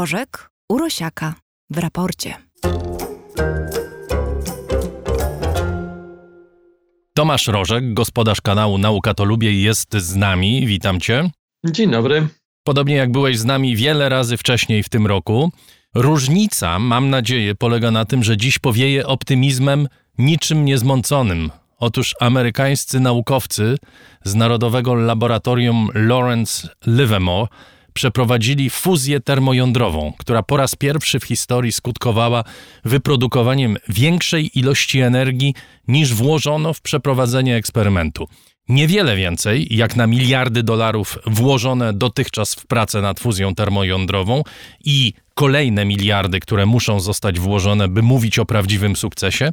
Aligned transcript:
Rożek 0.00 0.50
Urosiaka 0.68 1.34
w 1.70 1.78
raporcie. 1.78 2.34
Tomasz 7.14 7.46
Rożek, 7.46 7.94
gospodarz 7.94 8.40
kanału 8.40 8.78
Nauka 8.78 9.14
to 9.14 9.24
Lubię, 9.24 9.62
jest 9.62 9.96
z 9.96 10.16
nami. 10.16 10.66
Witam 10.66 11.00
cię. 11.00 11.30
Dzień 11.64 11.90
dobry. 11.90 12.28
Podobnie 12.64 12.94
jak 12.94 13.12
byłeś 13.12 13.38
z 13.38 13.44
nami 13.44 13.76
wiele 13.76 14.08
razy 14.08 14.36
wcześniej 14.36 14.82
w 14.82 14.88
tym 14.88 15.06
roku, 15.06 15.52
różnica, 15.94 16.78
mam 16.78 17.10
nadzieję, 17.10 17.54
polega 17.54 17.90
na 17.90 18.04
tym, 18.04 18.24
że 18.24 18.36
dziś 18.36 18.58
powieje 18.58 19.06
optymizmem 19.06 19.88
niczym 20.18 20.64
niezmąconym. 20.64 21.50
Otóż 21.78 22.14
amerykańscy 22.20 23.00
naukowcy 23.00 23.76
z 24.24 24.34
Narodowego 24.34 24.94
Laboratorium 24.94 25.88
Lawrence 25.94 26.68
Livermore 26.86 27.46
przeprowadzili 28.00 28.70
fuzję 28.70 29.20
termojądrową, 29.20 30.12
która 30.18 30.42
po 30.42 30.56
raz 30.56 30.74
pierwszy 30.74 31.20
w 31.20 31.24
historii 31.24 31.72
skutkowała 31.72 32.44
wyprodukowaniem 32.84 33.76
większej 33.88 34.58
ilości 34.58 35.00
energii 35.00 35.54
niż 35.88 36.14
włożono 36.14 36.72
w 36.72 36.80
przeprowadzenie 36.80 37.56
eksperymentu. 37.56 38.28
Niewiele 38.68 39.16
więcej, 39.16 39.66
jak 39.70 39.96
na 39.96 40.06
miliardy 40.06 40.62
dolarów 40.62 41.18
włożone 41.26 41.92
dotychczas 41.92 42.54
w 42.54 42.66
pracę 42.66 43.00
nad 43.00 43.20
fuzją 43.20 43.54
termojądrową 43.54 44.42
i 44.84 45.12
kolejne 45.34 45.84
miliardy, 45.84 46.40
które 46.40 46.66
muszą 46.66 47.00
zostać 47.00 47.40
włożone, 47.40 47.88
by 47.88 48.02
mówić 48.02 48.38
o 48.38 48.46
prawdziwym 48.46 48.96
sukcesie. 48.96 49.52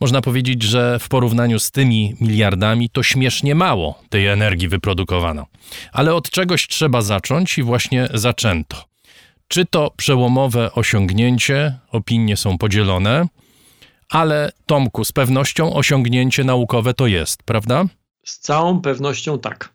Można 0.00 0.20
powiedzieć, 0.20 0.62
że 0.62 0.98
w 0.98 1.08
porównaniu 1.08 1.58
z 1.58 1.70
tymi 1.70 2.14
miliardami 2.20 2.90
to 2.90 3.02
śmiesznie 3.02 3.54
mało 3.54 4.02
tej 4.08 4.26
energii 4.26 4.68
wyprodukowano. 4.68 5.46
Ale 5.92 6.14
od 6.14 6.30
czegoś 6.30 6.66
trzeba 6.66 7.02
zacząć 7.02 7.58
i 7.58 7.62
właśnie 7.62 8.08
zaczęto. 8.14 8.84
Czy 9.48 9.66
to 9.66 9.90
przełomowe 9.96 10.72
osiągnięcie, 10.72 11.78
opinie 11.90 12.36
są 12.36 12.58
podzielone, 12.58 13.26
ale 14.08 14.52
Tomku, 14.66 15.04
z 15.04 15.12
pewnością 15.12 15.74
osiągnięcie 15.74 16.44
naukowe 16.44 16.94
to 16.94 17.06
jest, 17.06 17.42
prawda? 17.42 17.84
Z 18.24 18.38
całą 18.38 18.80
pewnością 18.80 19.38
tak. 19.38 19.74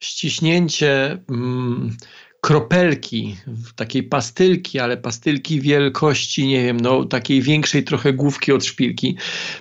Ściśnięcie. 0.00 1.18
Mm, 1.30 1.96
kropelki, 2.40 3.36
takiej 3.76 4.02
pastylki, 4.02 4.78
ale 4.78 4.96
pastylki 4.96 5.60
wielkości, 5.60 6.48
nie 6.48 6.64
wiem, 6.64 6.80
no 6.80 7.04
takiej 7.04 7.42
większej 7.42 7.84
trochę 7.84 8.12
główki 8.12 8.52
od 8.52 8.64
szpilki, 8.64 9.16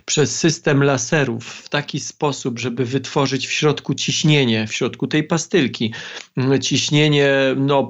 przez 0.05 0.35
system 0.35 0.83
laserów 0.83 1.45
w 1.45 1.69
taki 1.69 1.99
sposób, 1.99 2.59
żeby 2.59 2.85
wytworzyć 2.85 3.47
w 3.47 3.51
środku 3.51 3.93
ciśnienie, 3.93 4.67
w 4.67 4.73
środku 4.73 5.07
tej 5.07 5.23
pastylki. 5.23 5.93
Ciśnienie, 6.61 7.29
no, 7.57 7.89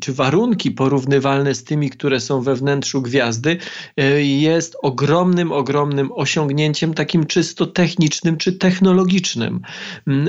czy 0.00 0.12
warunki 0.12 0.70
porównywalne 0.70 1.54
z 1.54 1.64
tymi, 1.64 1.90
które 1.90 2.20
są 2.20 2.40
we 2.40 2.54
wnętrzu 2.54 3.02
gwiazdy, 3.02 3.56
e, 3.96 4.22
jest 4.22 4.76
ogromnym, 4.82 5.52
ogromnym 5.52 6.12
osiągnięciem 6.12 6.94
takim 6.94 7.26
czysto 7.26 7.66
technicznym 7.66 8.36
czy 8.36 8.52
technologicznym. 8.52 9.60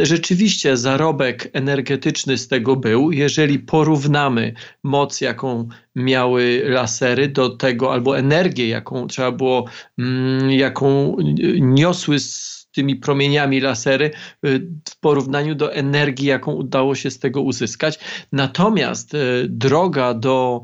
Rzeczywiście 0.03 0.77
zarobek 0.77 1.49
energetyczny 1.53 2.37
z 2.37 2.47
tego 2.47 2.75
był, 2.75 3.11
jeżeli 3.11 3.59
porównamy 3.59 3.92
porównamy 3.93 4.53
moc, 4.83 5.21
jaką 5.21 5.67
miały 5.95 6.63
lasery 6.65 7.27
do 7.27 7.49
tego, 7.49 7.93
albo 7.93 8.17
energię, 8.17 8.67
jaką 8.67 9.07
trzeba 9.07 9.31
było, 9.31 9.65
mm, 9.97 10.51
jaką 10.51 11.17
niosły 11.59 12.19
z 12.19 12.63
tymi 12.71 12.95
promieniami 12.95 13.59
lasery 13.59 14.11
y, 14.45 14.67
w 14.89 14.99
porównaniu 14.99 15.55
do 15.55 15.73
energii, 15.73 16.27
jaką 16.27 16.53
udało 16.53 16.95
się 16.95 17.11
z 17.11 17.19
tego 17.19 17.41
uzyskać. 17.41 17.99
Natomiast 18.31 19.13
y, 19.13 19.47
droga 19.49 20.13
do 20.13 20.61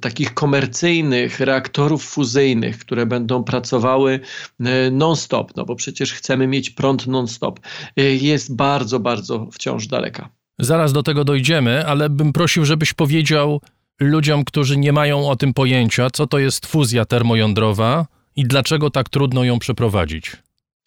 takich 0.00 0.34
komercyjnych 0.34 1.40
reaktorów 1.40 2.04
fuzyjnych, 2.04 2.78
które 2.78 3.06
będą 3.06 3.44
pracowały 3.44 4.20
y, 4.60 4.90
non-stop, 4.90 5.56
no 5.56 5.64
bo 5.64 5.76
przecież 5.76 6.12
chcemy 6.12 6.46
mieć 6.46 6.70
prąd 6.70 7.06
non-stop, 7.06 7.60
jest 7.96 8.56
bardzo, 8.56 9.00
bardzo 9.00 9.48
wciąż 9.52 9.86
daleka. 9.86 10.37
Zaraz 10.58 10.92
do 10.92 11.02
tego 11.02 11.24
dojdziemy, 11.24 11.86
ale 11.86 12.10
bym 12.10 12.32
prosił, 12.32 12.64
żebyś 12.64 12.92
powiedział 12.92 13.60
ludziom, 14.00 14.44
którzy 14.44 14.76
nie 14.76 14.92
mają 14.92 15.28
o 15.28 15.36
tym 15.36 15.54
pojęcia, 15.54 16.10
co 16.10 16.26
to 16.26 16.38
jest 16.38 16.66
fuzja 16.66 17.04
termojądrowa 17.04 18.06
i 18.36 18.44
dlaczego 18.44 18.90
tak 18.90 19.08
trudno 19.08 19.44
ją 19.44 19.58
przeprowadzić. 19.58 20.36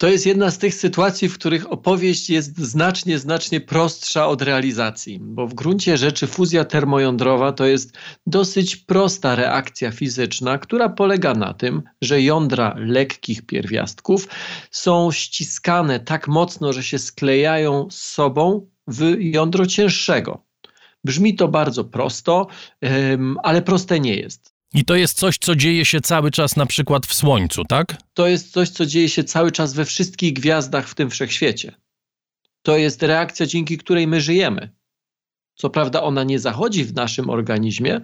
To 0.02 0.08
jest 0.08 0.26
jedna 0.26 0.50
z 0.50 0.58
tych 0.58 0.74
sytuacji, 0.74 1.28
w 1.28 1.34
których 1.34 1.72
opowieść 1.72 2.30
jest 2.30 2.58
znacznie, 2.58 3.18
znacznie 3.18 3.60
prostsza 3.60 4.28
od 4.28 4.42
realizacji, 4.42 5.18
bo 5.20 5.46
w 5.46 5.54
gruncie 5.54 5.96
rzeczy 5.96 6.26
fuzja 6.26 6.64
termojądrowa 6.64 7.52
to 7.52 7.66
jest 7.66 7.92
dosyć 8.26 8.76
prosta 8.76 9.34
reakcja 9.34 9.90
fizyczna, 9.90 10.58
która 10.58 10.88
polega 10.88 11.34
na 11.34 11.54
tym, 11.54 11.82
że 12.00 12.22
jądra 12.22 12.74
lekkich 12.78 13.46
pierwiastków 13.46 14.28
są 14.70 15.10
ściskane 15.12 16.00
tak 16.00 16.28
mocno, 16.28 16.72
że 16.72 16.82
się 16.82 16.98
sklejają 16.98 17.88
z 17.90 18.02
sobą 18.02 18.66
w 18.86 19.16
jądro 19.18 19.66
cięższego. 19.66 20.44
Brzmi 21.04 21.34
to 21.34 21.48
bardzo 21.48 21.84
prosto, 21.84 22.46
ale 23.42 23.62
proste 23.62 24.00
nie 24.00 24.16
jest. 24.16 24.52
I 24.74 24.84
to 24.84 24.94
jest 24.94 25.18
coś, 25.18 25.38
co 25.38 25.56
dzieje 25.56 25.84
się 25.84 26.00
cały 26.00 26.30
czas 26.30 26.56
na 26.56 26.66
przykład 26.66 27.06
w 27.06 27.14
Słońcu, 27.14 27.64
tak? 27.64 27.96
To 28.14 28.26
jest 28.26 28.52
coś, 28.52 28.68
co 28.68 28.86
dzieje 28.86 29.08
się 29.08 29.24
cały 29.24 29.52
czas 29.52 29.74
we 29.74 29.84
wszystkich 29.84 30.32
gwiazdach 30.32 30.88
w 30.88 30.94
tym 30.94 31.10
wszechświecie. 31.10 31.74
To 32.62 32.76
jest 32.76 33.02
reakcja, 33.02 33.46
dzięki 33.46 33.78
której 33.78 34.06
my 34.06 34.20
żyjemy. 34.20 34.70
Co 35.54 35.70
prawda, 35.70 36.02
ona 36.02 36.24
nie 36.24 36.38
zachodzi 36.38 36.84
w 36.84 36.94
naszym 36.94 37.30
organizmie, 37.30 38.00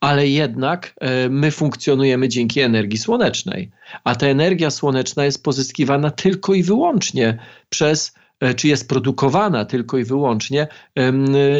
ale 0.00 0.28
jednak 0.28 0.94
e, 1.00 1.28
my 1.28 1.50
funkcjonujemy 1.50 2.28
dzięki 2.28 2.60
energii 2.60 2.98
słonecznej. 2.98 3.70
A 4.04 4.14
ta 4.14 4.26
energia 4.26 4.70
słoneczna 4.70 5.24
jest 5.24 5.44
pozyskiwana 5.44 6.10
tylko 6.10 6.54
i 6.54 6.62
wyłącznie 6.62 7.38
przez 7.68 8.14
czy 8.56 8.68
jest 8.68 8.88
produkowana 8.88 9.64
tylko 9.64 9.98
i 9.98 10.04
wyłącznie 10.04 10.66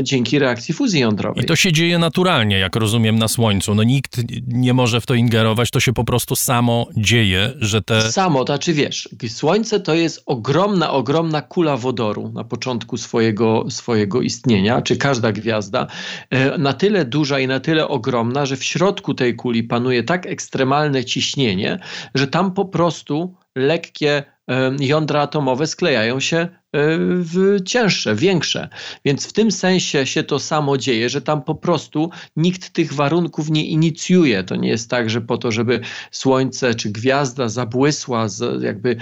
dzięki 0.02 0.38
reakcji 0.38 0.74
fuzji 0.74 1.00
jądrowej. 1.00 1.44
I 1.44 1.46
to 1.46 1.56
się 1.56 1.72
dzieje 1.72 1.98
naturalnie, 1.98 2.58
jak 2.58 2.76
rozumiem, 2.76 3.18
na 3.18 3.28
Słońcu. 3.28 3.74
No 3.74 3.82
nikt 3.82 4.20
nie 4.46 4.74
może 4.74 5.00
w 5.00 5.06
to 5.06 5.14
ingerować, 5.14 5.70
to 5.70 5.80
się 5.80 5.92
po 5.92 6.04
prostu 6.04 6.36
samo 6.36 6.86
dzieje, 6.96 7.52
że 7.58 7.82
te... 7.82 8.12
Samo, 8.12 8.44
to 8.44 8.52
znaczy 8.52 8.72
wiesz, 8.72 9.08
Słońce 9.28 9.80
to 9.80 9.94
jest 9.94 10.22
ogromna, 10.26 10.90
ogromna 10.92 11.42
kula 11.42 11.76
wodoru 11.76 12.32
na 12.34 12.44
początku 12.44 12.96
swojego, 12.96 13.64
swojego 13.70 14.22
istnienia, 14.22 14.82
czy 14.82 14.96
każda 14.96 15.32
gwiazda, 15.32 15.86
e, 16.30 16.58
na 16.58 16.72
tyle 16.72 17.04
duża 17.04 17.38
i 17.38 17.46
na 17.46 17.60
tyle 17.60 17.88
ogromna, 17.88 18.46
że 18.46 18.56
w 18.56 18.64
środku 18.64 19.14
tej 19.14 19.36
kuli 19.36 19.64
panuje 19.64 20.02
tak 20.02 20.26
ekstremalne 20.26 21.04
ciśnienie, 21.04 21.78
że 22.14 22.26
tam 22.26 22.54
po 22.54 22.64
prostu 22.64 23.34
lekkie 23.56 24.22
jądra 24.80 25.20
atomowe 25.20 25.66
sklejają 25.66 26.20
się 26.20 26.36
E, 26.36 26.61
cięższe, 27.64 28.14
większe. 28.14 28.68
Więc 29.04 29.26
w 29.26 29.32
tym 29.32 29.50
sensie 29.50 30.06
się 30.06 30.22
to 30.22 30.38
samo 30.38 30.78
dzieje, 30.78 31.08
że 31.08 31.20
tam 31.22 31.42
po 31.42 31.54
prostu 31.54 32.10
nikt 32.36 32.70
tych 32.70 32.92
warunków 32.92 33.50
nie 33.50 33.66
inicjuje. 33.66 34.44
To 34.44 34.56
nie 34.56 34.68
jest 34.68 34.90
tak, 34.90 35.10
że 35.10 35.20
po 35.20 35.38
to, 35.38 35.52
żeby 35.52 35.80
słońce 36.10 36.74
czy 36.74 36.90
gwiazda 36.90 37.48
zabłysła, 37.48 38.26
jakby 38.60 38.96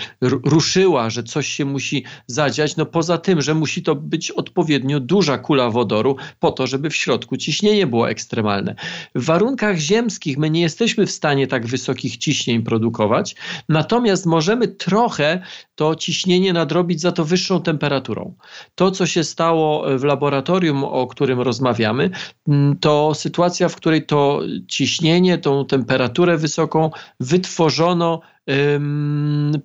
ruszyła, 0.45 1.11
że 1.11 1.23
coś 1.23 1.49
się 1.49 1.65
musi 1.65 2.05
zadziać. 2.27 2.77
No 2.77 2.87
poza 2.87 3.19
tym, 3.19 3.43
że 3.43 3.55
musi 3.55 3.83
to 3.83 3.95
być 3.95 4.31
odpowiednio 4.31 5.01
duża 5.01 5.39
kula 5.39 5.71
wodoru 5.71 6.17
po 6.39 6.53
to, 6.53 6.67
żeby 6.67 6.91
w 6.91 6.97
środku 6.97 7.37
ciśnienie 7.37 7.87
było 7.87 8.11
ekstremalne. 8.11 8.75
W 9.15 9.25
warunkach 9.25 9.79
ziemskich 9.79 10.39
my 10.39 10.51
nie 10.51 10.61
jesteśmy 10.61 11.07
w 11.07 11.11
stanie 11.11 11.47
tak 11.47 11.67
wysokich 11.67 12.17
ciśnień 12.17 12.63
produkować, 12.63 13.37
natomiast 13.69 14.27
możemy 14.27 14.69
trochę 14.69 15.43
to 15.75 15.95
ciśnienie 15.95 16.53
nadrobić 16.53 17.01
za 17.01 17.13
to 17.13 17.25
wyższą 17.25 17.60
temperaturą. 17.61 18.35
To, 18.75 18.91
co 18.91 19.07
się 19.07 19.25
stało 19.25 19.99
w 19.99 20.05
laboratorium, 20.05 20.85
o 20.85 21.07
którym 21.07 21.41
rozmawiamy, 21.41 22.11
mm, 22.49 22.77
to 22.79 23.15
sytuacja, 23.15 23.69
w 23.69 23.77
której 23.77 24.07
to 24.07 24.41
ciśnienie, 24.69 25.39
tą 25.39 25.65
temperaturę 25.67 26.37
wysoką 26.37 26.91
wytworzono 27.21 28.21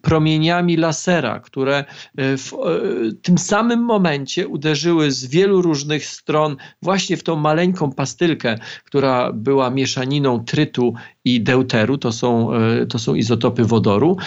promieniami 0.01 0.77
lasera, 0.77 1.39
które 1.39 1.85
e, 2.17 2.37
w 2.37 2.53
e, 2.53 2.57
tym 3.21 3.37
samym 3.37 3.79
momencie 3.79 4.47
uderzyły 4.47 5.11
z 5.11 5.25
wielu 5.25 5.61
różnych 5.61 6.05
stron 6.05 6.57
właśnie 6.81 7.17
w 7.17 7.23
tą 7.23 7.35
maleńką 7.35 7.91
pastylkę, 7.91 8.57
która 8.83 9.33
była 9.33 9.69
mieszaniną 9.69 10.45
trytu 10.45 10.93
i 11.25 11.41
deuteru, 11.41 11.97
to 11.97 12.11
są, 12.11 12.53
e, 12.53 12.85
to 12.85 12.99
są 12.99 13.15
izotopy 13.15 13.63
wodoru. 13.63 14.17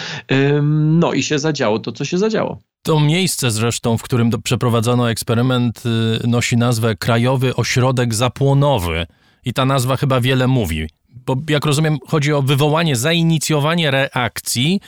No 0.71 1.13
i 1.13 1.23
się 1.23 1.39
zadziało 1.39 1.79
to, 1.79 1.91
co 1.91 2.05
się 2.05 2.17
zadziało. 2.17 2.59
To 2.83 2.99
miejsce 2.99 3.51
zresztą, 3.51 3.97
w 3.97 4.03
którym 4.03 4.31
przeprowadzono 4.43 5.11
eksperyment, 5.11 5.83
y, 6.23 6.27
nosi 6.27 6.57
nazwę 6.57 6.95
Krajowy 6.95 7.55
Ośrodek 7.55 8.13
Zapłonowy. 8.13 9.07
I 9.45 9.53
ta 9.53 9.65
nazwa 9.65 9.97
chyba 9.97 10.21
wiele 10.21 10.47
mówi. 10.47 10.89
Bo 11.09 11.35
jak 11.49 11.65
rozumiem, 11.65 11.97
chodzi 12.07 12.33
o 12.33 12.41
wywołanie, 12.41 12.95
zainicjowanie 12.95 13.91
reakcji 13.91 14.79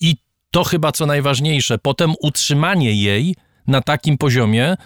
i 0.00 0.16
to 0.50 0.64
chyba 0.64 0.92
co 0.92 1.06
najważniejsze, 1.06 1.78
potem 1.78 2.14
utrzymanie 2.22 2.92
jej 2.92 3.34
na 3.66 3.80
takim 3.82 4.18
poziomie, 4.18 4.76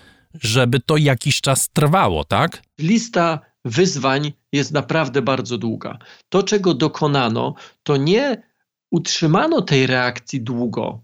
żeby 0.41 0.81
to 0.81 0.97
jakiś 0.97 1.41
czas 1.41 1.69
trwało, 1.73 2.25
tak? 2.25 2.63
Lista 2.79 3.41
wyzwań 3.65 4.33
jest 4.53 4.73
naprawdę 4.73 5.23
bardzo 5.23 5.59
długa. 5.59 5.99
To, 6.29 6.43
czego 6.43 6.75
dokonano, 6.75 7.55
to 7.83 7.97
nie 7.97 8.43
utrzymano 8.91 9.63
tej 9.63 9.87
reakcji 9.87 10.41
długo, 10.41 11.03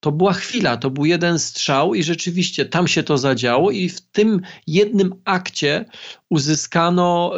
to 0.00 0.12
była 0.12 0.32
chwila, 0.32 0.76
to 0.76 0.90
był 0.90 1.04
jeden 1.04 1.38
strzał 1.38 1.94
i 1.94 2.02
rzeczywiście 2.02 2.66
tam 2.66 2.88
się 2.88 3.02
to 3.02 3.18
zadziało 3.18 3.70
i 3.70 3.88
w 3.88 4.00
tym 4.00 4.40
jednym 4.66 5.14
akcie 5.24 5.84
uzyskano 6.28 7.32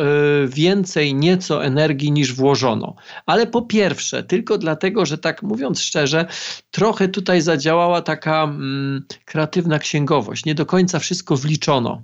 y, 0.45 0.49
więcej 0.49 1.15
nieco 1.15 1.65
energii 1.65 2.13
niż 2.13 2.33
włożono. 2.33 2.95
Ale 3.27 3.47
po 3.47 3.63
pierwsze, 3.63 4.23
tylko 4.23 4.59
dlatego, 4.59 5.07
że 5.07 5.19
tak 5.19 5.43
mówiąc 5.43 5.81
szczerze, 5.81 6.27
trochę 6.71 7.09
tutaj 7.09 7.41
zadziałała 7.41 8.03
taka 8.03 8.43
mm, 8.45 9.05
kreatywna 9.25 9.79
księgowość. 9.79 10.45
Nie 10.45 10.55
do 10.55 10.67
końca 10.67 10.99
wszystko 10.99 11.37
wliczono. 11.37 12.03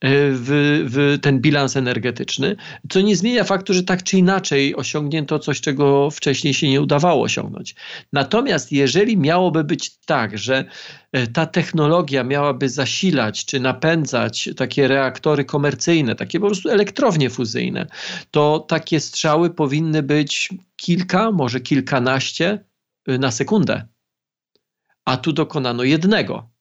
E, 0.00 0.08
w, 0.32 0.48
w, 0.86 1.18
ten 1.22 1.40
bilans 1.40 1.76
energetyczny, 1.76 2.56
co 2.90 3.00
nie 3.00 3.16
zmienia 3.16 3.44
faktu, 3.44 3.74
że 3.74 3.82
tak 3.82 4.02
czy 4.02 4.18
inaczej 4.18 4.76
osiągnięto 4.76 5.38
coś, 5.38 5.60
czego 5.60 6.10
wcześniej 6.10 6.54
się 6.54 6.68
nie 6.68 6.80
udawało 6.80 7.22
osiągnąć. 7.22 7.74
Natomiast 8.12 8.72
jeżeli 8.72 9.16
miałoby 9.16 9.64
być 9.64 9.98
tak, 9.98 10.38
że 10.38 10.64
e, 11.12 11.26
ta 11.26 11.46
technologia 11.46 12.24
miałaby 12.24 12.68
zasilać 12.68 13.44
czy 13.44 13.60
napędzać 13.60 14.48
takie 14.56 14.88
reaktory 14.88 15.44
komercyjne, 15.44 16.14
takie 16.14 16.40
po 16.40 16.46
prostu 16.46 16.68
elektrownie 16.68 17.30
fuzyjne, 17.30 17.86
to 18.30 18.58
takie 18.68 19.00
strzały 19.00 19.50
powinny 19.50 20.02
być 20.02 20.48
kilka, 20.76 21.32
może 21.32 21.60
kilkanaście 21.60 22.64
e, 23.06 23.18
na 23.18 23.30
sekundę. 23.30 23.86
A 25.04 25.16
tu 25.16 25.32
dokonano 25.32 25.82
jednego. 25.82 26.57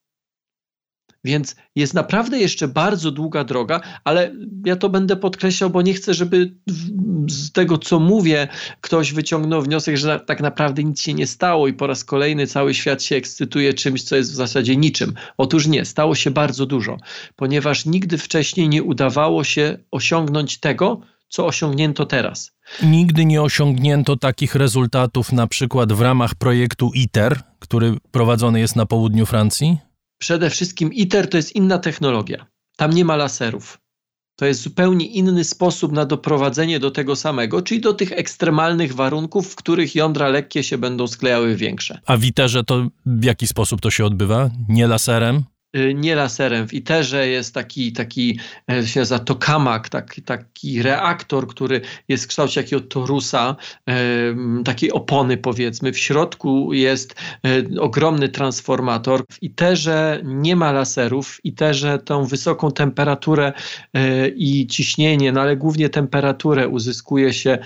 Więc 1.24 1.56
jest 1.76 1.94
naprawdę 1.94 2.40
jeszcze 2.40 2.68
bardzo 2.68 3.12
długa 3.12 3.44
droga, 3.44 3.82
ale 4.04 4.36
ja 4.66 4.76
to 4.76 4.90
będę 4.90 5.16
podkreślał, 5.16 5.70
bo 5.70 5.82
nie 5.82 5.94
chcę, 5.94 6.14
żeby 6.14 6.56
z 7.30 7.52
tego, 7.52 7.78
co 7.78 8.00
mówię, 8.00 8.48
ktoś 8.82 9.14
wyciągnął 9.14 9.62
wniosek, 9.62 9.98
że 9.98 10.20
tak 10.20 10.42
naprawdę 10.42 10.84
nic 10.84 11.02
się 11.02 11.14
nie 11.14 11.28
stało 11.28 11.68
i 11.68 11.74
po 11.74 11.88
raz 11.88 12.04
kolejny 12.04 12.48
cały 12.48 12.74
świat 12.74 13.04
się 13.04 13.16
ekscytuje 13.16 13.74
czymś, 13.74 14.04
co 14.04 14.16
jest 14.16 14.32
w 14.32 14.36
zasadzie 14.36 14.76
niczym. 14.76 15.14
Otóż 15.38 15.68
nie, 15.68 15.86
stało 15.86 16.16
się 16.16 16.32
bardzo 16.32 16.66
dużo, 16.66 16.98
ponieważ 17.36 17.86
nigdy 17.86 18.18
wcześniej 18.18 18.70
nie 18.70 18.84
udawało 18.84 19.44
się 19.44 19.78
osiągnąć 19.92 20.60
tego, 20.60 21.02
co 21.30 21.46
osiągnięto 21.46 22.06
teraz. 22.06 22.52
Nigdy 22.84 23.26
nie 23.26 23.42
osiągnięto 23.42 24.16
takich 24.16 24.56
rezultatów, 24.56 25.32
na 25.32 25.48
przykład 25.48 25.94
w 25.94 26.02
ramach 26.02 26.36
projektu 26.36 26.92
ITER, 26.94 27.40
który 27.60 27.98
prowadzony 28.12 28.60
jest 28.60 28.76
na 28.76 28.86
południu 28.86 29.26
Francji? 29.26 29.78
Przede 30.18 30.50
wszystkim 30.50 30.94
ITER 30.94 31.30
to 31.30 31.38
jest 31.38 31.56
inna 31.56 31.78
technologia. 31.80 32.46
Tam 32.78 32.94
nie 32.94 33.06
ma 33.06 33.16
laserów. 33.16 33.78
To 34.36 34.46
jest 34.46 34.62
zupełnie 34.62 35.06
inny 35.06 35.44
sposób 35.44 35.92
na 35.92 36.06
doprowadzenie 36.06 36.80
do 36.80 36.92
tego 36.92 37.16
samego, 37.16 37.62
czyli 37.62 37.82
do 37.82 37.94
tych 37.94 38.12
ekstremalnych 38.12 38.94
warunków, 38.94 39.52
w 39.52 39.56
których 39.56 39.96
jądra 39.96 40.30
lekkie 40.30 40.64
się 40.64 40.78
będą 40.78 41.08
sklejały 41.08 41.56
większe. 41.56 42.02
A 42.06 42.18
w 42.18 42.24
ITERze 42.24 42.64
to 42.64 42.88
w 43.06 43.24
jaki 43.24 43.48
sposób 43.48 43.82
to 43.82 43.92
się 43.92 44.06
odbywa? 44.06 44.50
Nie 44.70 44.88
laserem? 44.88 45.44
Y, 45.78 45.94
nie 45.94 46.16
laserem. 46.16 46.68
W 46.68 46.74
ITERze 46.74 47.28
jest 47.28 47.54
taki, 47.54 47.92
taki 47.92 48.40
e, 48.72 48.88
się 48.88 49.00
nazywa 49.00 49.20
tokamak, 49.20 49.90
taki, 49.90 50.22
taki 50.22 50.82
reaktor, 50.82 51.48
który 51.48 51.82
jest 52.08 52.24
w 52.24 52.28
kształcie 52.28 52.64
takiego 52.64 52.82
torusa, 52.82 53.56
takiej 54.66 54.92
opony 54.92 55.38
powiedzmy. 55.38 55.94
W 55.94 56.00
środku 56.00 56.74
jest 56.74 57.16
e, 57.46 57.82
ogromny 57.82 58.30
transformator. 58.30 59.24
W 59.32 59.44
ITERze 59.44 60.22
nie 60.24 60.56
ma 60.56 60.72
laserów. 60.72 61.28
W 61.28 61.46
ITERze 61.46 62.00
tą 62.00 62.26
wysoką 62.26 62.72
temperaturę 62.72 63.54
e, 63.94 64.28
i 64.28 64.68
ciśnienie, 64.68 65.32
no 65.32 65.42
ale 65.42 65.58
głównie 65.58 65.90
temperaturę 65.90 66.68
uzyskuje 66.68 67.34
się 67.34 67.58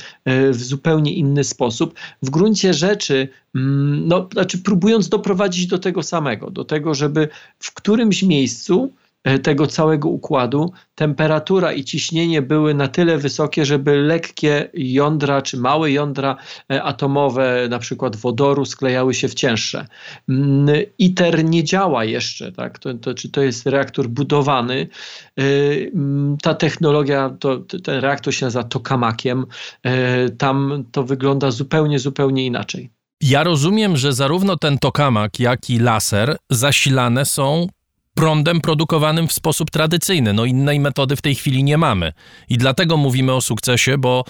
w 0.52 0.64
zupełnie 0.64 1.14
inny 1.14 1.44
sposób. 1.44 1.94
W 2.22 2.30
gruncie 2.30 2.74
rzeczy 2.74 3.28
no, 3.54 4.30
znaczy 4.34 4.58
próbując 4.58 5.10
doprowadzić 5.10 5.68
do 5.68 5.80
tego 5.80 6.04
samego, 6.04 6.52
do 6.52 6.66
tego, 6.66 6.94
żeby 6.94 7.28
w 7.60 7.74
którymś 7.74 8.01
miejscu 8.24 8.94
e, 9.24 9.40
tego 9.40 9.68
całego 9.68 10.10
układu 10.10 10.72
temperatura 10.96 11.74
i 11.74 11.84
ciśnienie 11.84 12.42
były 12.42 12.74
na 12.74 12.88
tyle 12.88 13.18
wysokie, 13.18 13.66
żeby 13.66 13.96
lekkie 13.96 14.70
jądra 14.74 15.42
czy 15.42 15.58
małe 15.58 15.92
jądra 15.92 16.38
e, 16.72 16.84
atomowe, 16.84 17.68
na 17.70 17.80
przykład 17.80 18.16
wodoru, 18.16 18.66
sklejały 18.66 19.14
się 19.14 19.28
w 19.28 19.34
cięższe. 19.34 19.88
Mm, 20.30 20.68
ITER 20.98 21.44
nie 21.46 21.64
działa 21.64 22.04
jeszcze, 22.04 22.52
tak? 22.52 22.80
to, 22.80 22.94
to, 22.94 23.14
czy 23.14 23.30
to 23.30 23.42
jest 23.42 23.66
reaktor 23.66 24.08
budowany. 24.08 24.88
E, 25.38 25.44
mm, 25.94 26.38
ta 26.42 26.54
technologia, 26.54 27.30
to, 27.40 27.58
ten 27.84 28.00
reaktor 28.00 28.34
się 28.34 28.46
nazywa 28.46 28.64
tokamakiem, 28.64 29.46
tam 30.38 30.84
to 30.92 31.04
wygląda 31.04 31.52
zupełnie, 31.52 32.00
zupełnie 32.00 32.46
inaczej. 32.46 32.90
Ja 33.22 33.44
rozumiem, 33.44 33.98
że 33.98 34.14
zarówno 34.14 34.58
ten 34.58 34.78
tokamak, 34.78 35.40
jak 35.40 35.70
i 35.70 35.80
laser 35.80 36.38
zasilane 36.50 37.26
są 37.26 37.68
prądem 38.22 38.62
produkowanym 38.62 39.28
w 39.28 39.34
sposób 39.34 39.72
tradycyjny. 39.72 40.34
No 40.34 40.46
innej 40.46 40.80
metody 40.80 41.16
w 41.16 41.22
tej 41.22 41.36
chwili 41.36 41.64
nie 41.64 41.78
mamy. 41.78 42.14
I 42.50 42.58
dlatego 42.58 42.98
mówimy 42.98 43.34
o 43.34 43.42
sukcesie, 43.42 43.98
bo 43.98 44.24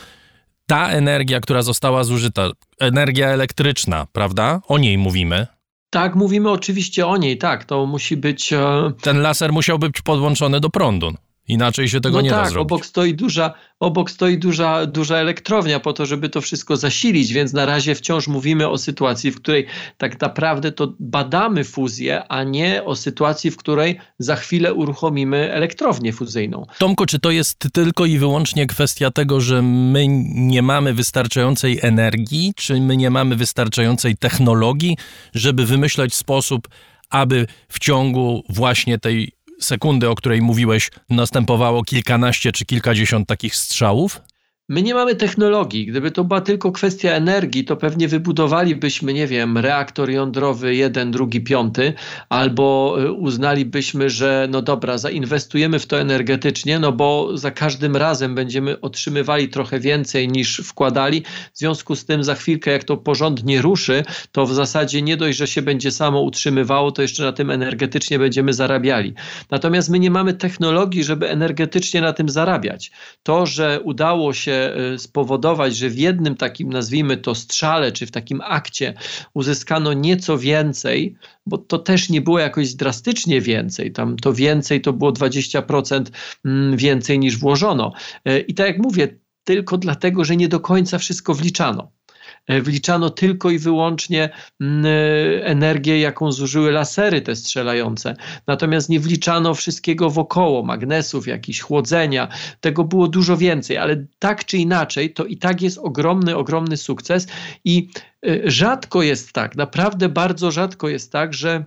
ta 0.68 0.90
energia, 0.90 1.40
która 1.40 1.62
została 1.62 2.04
zużyta, 2.04 2.50
energia 2.80 3.28
elektryczna, 3.28 4.08
prawda? 4.12 4.62
O 4.68 4.78
niej 4.78 4.98
mówimy. 4.98 5.48
Tak, 5.90 6.16
mówimy 6.16 6.50
oczywiście 6.50 7.08
o 7.08 7.18
niej, 7.18 7.38
tak. 7.38 7.66
To 7.66 7.86
musi 7.86 8.18
być. 8.18 8.54
E... 8.54 8.92
Ten 9.02 9.22
laser 9.22 9.54
musiał 9.54 9.80
być 9.80 10.02
podłączony 10.02 10.60
do 10.60 10.70
prądu. 10.70 11.14
Inaczej 11.52 11.90
się 11.90 12.02
tego 12.02 12.18
no 12.18 12.22
nie 12.22 12.30
tak, 12.30 12.44
da 12.44 12.50
zrobić. 12.50 12.72
Obok 12.72 12.86
stoi 12.86 13.14
duża, 13.14 13.54
obok 13.80 14.12
stoi 14.12 14.38
duża, 14.38 14.86
duża 14.86 15.18
elektrownia 15.18 15.80
po 15.80 15.94
to, 15.94 16.06
żeby 16.06 16.30
to 16.30 16.42
wszystko 16.42 16.78
zasilić, 16.78 17.34
więc 17.34 17.54
na 17.54 17.66
razie 17.66 17.96
wciąż 17.96 18.28
mówimy 18.28 18.70
o 18.70 18.78
sytuacji, 18.78 19.32
w 19.32 19.36
której 19.36 19.66
tak 19.98 20.22
naprawdę 20.22 20.72
to 20.72 20.94
badamy 21.00 21.64
fuzję, 21.64 22.24
a 22.28 22.44
nie 22.44 22.84
o 22.84 22.96
sytuacji, 22.96 23.52
w 23.52 23.58
której 23.58 24.00
za 24.20 24.36
chwilę 24.36 24.74
uruchomimy 24.74 25.54
elektrownię 25.54 26.14
fuzyjną. 26.14 26.66
Tomku, 26.78 27.06
czy 27.06 27.20
to 27.20 27.32
jest 27.32 27.68
tylko 27.74 28.06
i 28.06 28.18
wyłącznie 28.18 28.68
kwestia 28.68 29.12
tego, 29.12 29.42
że 29.42 29.62
my 29.62 30.08
nie 30.36 30.62
mamy 30.62 30.94
wystarczającej 30.94 31.80
energii, 31.82 32.54
czy 32.56 32.82
my 32.82 32.98
nie 32.98 33.10
mamy 33.10 33.36
wystarczającej 33.36 34.18
technologii, 34.18 34.98
żeby 35.34 35.66
wymyślać 35.66 36.14
sposób, 36.14 36.68
aby 37.10 37.48
w 37.68 37.80
ciągu 37.80 38.44
właśnie 38.50 39.00
tej 39.00 39.32
sekundy, 39.64 40.10
o 40.10 40.16
której 40.16 40.42
mówiłeś, 40.42 40.92
następowało 41.10 41.84
kilkanaście 41.84 42.52
czy 42.52 42.66
kilkadziesiąt 42.66 43.28
takich 43.28 43.56
strzałów? 43.56 44.22
My 44.72 44.82
nie 44.82 44.94
mamy 44.94 45.16
technologii. 45.16 45.86
Gdyby 45.86 46.12
to 46.12 46.24
była 46.24 46.42
tylko 46.42 46.72
kwestia 46.72 47.12
energii, 47.12 47.66
to 47.66 47.78
pewnie 47.78 48.08
wybudowalibyśmy, 48.08 49.14
nie 49.14 49.28
wiem, 49.28 49.58
reaktor 49.58 50.10
jądrowy 50.10 50.76
jeden, 50.76 51.12
drugi, 51.12 51.42
piąty, 51.42 51.94
albo 52.30 52.96
y, 53.02 53.12
uznalibyśmy, 53.12 54.10
że 54.10 54.48
no 54.52 54.62
dobra, 54.62 54.98
zainwestujemy 54.98 55.80
w 55.80 55.86
to 55.86 56.00
energetycznie, 56.00 56.80
no 56.80 56.92
bo 56.92 57.38
za 57.38 57.52
każdym 57.52 57.96
razem 57.96 58.36
będziemy 58.36 58.82
otrzymywali 58.82 59.50
trochę 59.50 59.80
więcej 59.80 60.28
niż 60.28 60.58
wkładali. 60.58 61.24
W 61.54 61.58
związku 61.58 61.96
z 61.96 62.06
tym 62.06 62.24
za 62.24 62.36
chwilkę, 62.36 62.72
jak 62.72 62.84
to 62.84 62.98
porządnie 62.98 63.62
ruszy, 63.62 64.04
to 64.32 64.46
w 64.46 64.54
zasadzie 64.54 65.02
nie 65.02 65.18
dość, 65.18 65.38
że 65.38 65.48
się 65.48 65.62
będzie 65.62 65.92
samo 65.92 66.22
utrzymywało, 66.22 66.92
to 66.92 67.02
jeszcze 67.02 67.24
na 67.24 67.32
tym 67.32 67.50
energetycznie 67.50 68.20
będziemy 68.20 68.54
zarabiali. 68.54 69.14
Natomiast 69.50 69.90
my 69.90 70.00
nie 70.00 70.12
mamy 70.12 70.34
technologii, 70.34 71.04
żeby 71.04 71.30
energetycznie 71.30 72.02
na 72.02 72.14
tym 72.14 72.30
zarabiać. 72.30 72.92
To, 73.24 73.46
że 73.46 73.80
udało 73.84 74.34
się 74.34 74.61
Y, 74.94 75.00
spowodować, 75.00 75.76
że 75.76 75.90
w 75.90 75.98
jednym 75.98 76.36
takim, 76.36 76.70
nazwijmy 76.70 77.18
to 77.18 77.36
strzale, 77.36 77.92
czy 77.92 78.06
w 78.06 78.12
takim 78.12 78.42
akcie 78.42 78.94
uzyskano 79.34 79.94
nieco 79.94 80.38
więcej, 80.38 81.16
bo 81.46 81.58
to 81.58 81.80
też 81.80 82.10
nie 82.10 82.22
było 82.22 82.40
jakoś 82.40 82.74
drastycznie 82.74 83.42
więcej, 83.42 83.92
tam 83.92 84.18
to 84.18 84.34
więcej 84.34 84.82
to 84.82 84.94
było 84.94 85.12
20% 85.12 86.06
mm, 86.46 86.78
więcej 86.78 87.20
niż 87.20 87.38
włożono. 87.38 87.94
Y, 88.30 88.40
I 88.40 88.54
tak 88.54 88.68
jak 88.68 88.78
mówię, 88.78 89.18
tylko 89.44 89.78
dlatego, 89.78 90.26
że 90.26 90.36
nie 90.36 90.48
do 90.48 90.60
końca 90.60 90.98
wszystko 90.98 91.34
wliczano. 91.34 91.92
E, 92.48 92.62
wliczano 92.62 93.10
tylko 93.10 93.50
i 93.50 93.60
wyłącznie 93.60 94.30
mm, 94.62 94.86
e, 94.86 95.46
energię, 95.46 96.00
jaką 96.00 96.32
zużyły 96.32 96.72
lasery 96.72 97.22
te 97.22 97.36
strzelające. 97.36 98.16
Natomiast 98.48 98.90
nie 98.90 99.00
wliczano 99.00 99.54
wszystkiego 99.54 100.10
wokoło, 100.10 100.64
magnesów, 100.64 101.28
jakichś 101.28 101.60
chłodzenia. 101.60 102.28
Tego 102.62 102.84
było 102.84 103.08
dużo 103.08 103.38
więcej, 103.38 103.78
ale 103.78 104.06
tak 104.20 104.46
czy 104.46 104.58
inaczej, 104.58 105.14
to 105.14 105.26
i 105.26 105.38
tak 105.38 105.62
jest 105.62 105.78
ogromny, 105.78 106.38
ogromny 106.38 106.78
sukces 106.78 107.28
i 107.66 107.90
e, 108.26 108.52
rzadko 108.52 109.02
jest 109.02 109.34
tak, 109.34 109.56
naprawdę 109.56 110.10
bardzo 110.10 110.52
rzadko 110.52 110.90
jest 110.90 111.12
tak, 111.12 111.34
że 111.34 111.66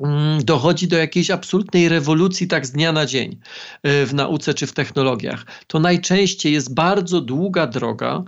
mm, 0.00 0.44
dochodzi 0.44 0.88
do 0.88 0.96
jakiejś 0.96 1.30
absolutnej 1.30 1.88
rewolucji 1.88 2.48
tak 2.48 2.66
z 2.66 2.72
dnia 2.72 2.92
na 2.92 3.06
dzień 3.06 3.38
w 3.84 4.10
nauce 4.14 4.54
czy 4.54 4.66
w 4.66 4.72
technologiach. 4.72 5.46
To 5.66 5.80
najczęściej 5.80 6.52
jest 6.52 6.74
bardzo 6.74 7.20
długa 7.20 7.66
droga, 7.66 8.24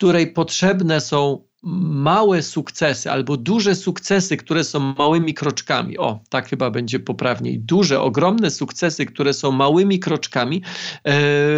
której 0.00 0.32
potrzebne 0.32 1.00
są 1.00 1.44
małe 1.62 2.42
sukcesy 2.42 3.10
albo 3.10 3.36
duże 3.36 3.74
sukcesy, 3.74 4.36
które 4.36 4.64
są 4.64 4.80
małymi 4.80 5.34
kroczkami. 5.34 5.98
O, 5.98 6.20
tak 6.28 6.48
chyba 6.48 6.70
będzie 6.70 7.00
poprawniej. 7.00 7.58
Duże, 7.58 8.00
ogromne 8.00 8.50
sukcesy, 8.50 9.06
które 9.06 9.32
są 9.32 9.52
małymi 9.52 9.98
kroczkami 9.98 10.56
e, 10.56 10.62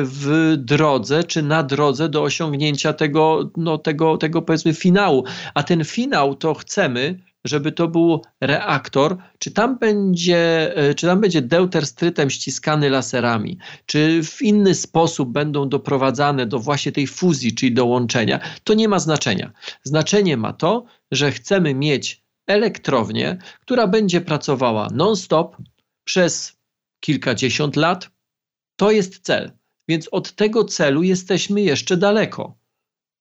w 0.02 0.54
drodze 0.58 1.24
czy 1.24 1.42
na 1.42 1.62
drodze 1.62 2.08
do 2.08 2.22
osiągnięcia 2.22 2.92
tego, 2.92 3.50
no, 3.56 3.78
tego, 3.78 4.16
tego 4.16 4.42
powiedzmy 4.42 4.74
finału. 4.74 5.24
A 5.54 5.62
ten 5.62 5.84
finał 5.84 6.34
to 6.34 6.54
chcemy, 6.54 7.18
żeby 7.44 7.72
to 7.72 7.88
był 7.88 8.22
reaktor, 8.40 9.16
czy 9.38 9.50
tam 9.50 9.78
będzie, 9.78 10.72
e, 10.76 10.94
czy 10.94 11.06
tam 11.06 11.20
będzie 11.20 11.42
deuter 11.42 11.86
strytem 11.86 12.30
ściskany 12.30 12.90
laserami, 12.90 13.58
czy 13.86 14.22
w 14.24 14.42
inny 14.42 14.74
sposób 14.74 15.32
będą 15.32 15.68
doprowadzane 15.68 16.46
do 16.46 16.58
właśnie 16.58 16.92
tej 16.92 17.06
fuzji, 17.06 17.54
czyli 17.54 17.74
do 17.74 17.86
łączenia, 17.86 18.40
to 18.64 18.74
nie 18.74 18.88
ma 18.88 18.98
znaczenia. 18.98 19.52
Znaczenie 19.82 20.36
ma 20.36 20.52
to, 20.52 20.84
że 21.10 21.32
chcemy 21.32 21.74
mieć 21.74 22.22
elektrownię, 22.46 23.38
która 23.60 23.86
będzie 23.86 24.20
pracowała 24.20 24.88
non-stop 24.92 25.56
przez 26.04 26.56
kilkadziesiąt 27.00 27.76
lat. 27.76 28.10
To 28.76 28.90
jest 28.90 29.18
cel. 29.18 29.52
Więc 29.88 30.08
od 30.08 30.32
tego 30.32 30.64
celu 30.64 31.02
jesteśmy 31.02 31.60
jeszcze 31.60 31.96
daleko. 31.96 32.61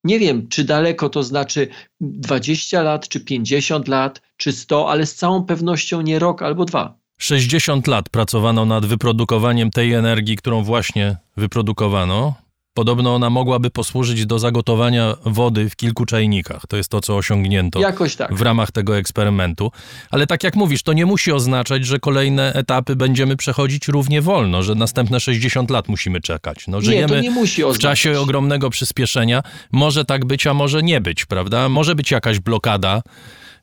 Nie 0.04 0.20
wiem, 0.20 0.48
czy 0.48 0.64
daleko 0.64 1.10
to 1.10 1.24
znaczy 1.24 1.68
20 2.02 2.84
lat, 2.84 3.08
czy 3.08 3.20
50 3.20 3.88
lat, 3.88 4.22
czy 4.38 4.52
100, 4.52 4.90
ale 4.90 5.06
z 5.06 5.16
całą 5.16 5.46
pewnością 5.46 6.02
nie 6.02 6.20
rok 6.20 6.42
albo 6.42 6.66
dwa. 6.66 6.98
60 7.18 7.88
lat 7.88 8.10
pracowano 8.10 8.66
nad 8.66 8.86
wyprodukowaniem 8.86 9.72
tej 9.72 9.94
energii, 9.94 10.36
którą 10.36 10.64
właśnie 10.64 11.18
wyprodukowano. 11.38 12.34
Podobno 12.74 13.16
ona 13.16 13.30
mogłaby 13.30 13.70
posłużyć 13.70 14.26
do 14.26 14.40
zagotowania 14.40 15.16
wody 15.26 15.70
w 15.70 15.76
kilku 15.76 16.06
czajnikach. 16.06 16.68
To 16.68 16.78
jest 16.78 16.90
to, 16.90 17.02
co 17.02 17.16
osiągnięto 17.16 17.80
tak. 18.16 18.34
w 18.36 18.42
ramach 18.42 18.72
tego 18.72 18.98
eksperymentu. 18.98 19.72
Ale 20.12 20.28
tak 20.28 20.44
jak 20.44 20.56
mówisz, 20.56 20.84
to 20.84 20.94
nie 20.94 21.06
musi 21.06 21.32
oznaczać, 21.32 21.86
że 21.86 22.00
kolejne 22.00 22.54
etapy 22.54 22.96
będziemy 22.96 23.36
przechodzić 23.36 23.88
równie 23.88 24.22
wolno, 24.22 24.64
że 24.64 24.76
następne 24.76 25.20
60 25.20 25.70
lat 25.70 25.88
musimy 25.88 26.22
czekać. 26.22 26.68
No, 26.68 26.82
żyjemy 26.82 27.22
nie, 27.22 27.32
w 27.74 27.78
czasie 27.78 28.20
ogromnego 28.20 28.70
przyspieszenia. 28.70 29.44
Może 29.72 30.06
tak 30.06 30.26
być, 30.26 30.48
a 30.48 30.54
może 30.54 30.84
nie 30.84 31.02
być, 31.02 31.26
prawda? 31.26 31.70
Może 31.70 31.96
być 31.96 32.12
jakaś 32.12 32.40
blokada, 32.40 33.02